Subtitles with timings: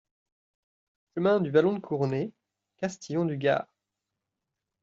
[1.13, 2.31] Chemin du Vallon de Cournet,
[2.77, 3.67] Castillon-du-Gard